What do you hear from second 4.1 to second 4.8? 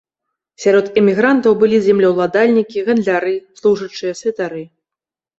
святары.